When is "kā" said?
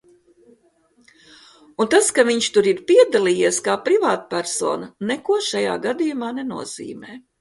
3.67-3.75